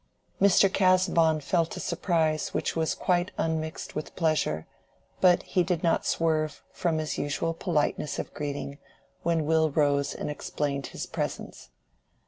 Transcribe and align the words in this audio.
Mr. 0.41 0.67
Casaubon 0.67 1.39
felt 1.41 1.77
a 1.77 1.79
surprise 1.79 2.55
which 2.55 2.75
was 2.75 2.95
quite 2.95 3.29
unmixed 3.37 3.93
with 3.93 4.15
pleasure, 4.15 4.65
but 5.19 5.43
he 5.43 5.61
did 5.61 5.83
not 5.83 6.07
swerve 6.07 6.63
from 6.71 6.97
his 6.97 7.19
usual 7.19 7.53
politeness 7.53 8.17
of 8.17 8.33
greeting, 8.33 8.79
when 9.21 9.45
Will 9.45 9.69
rose 9.69 10.15
and 10.15 10.27
explained 10.31 10.87
his 10.87 11.05
presence. 11.05 11.69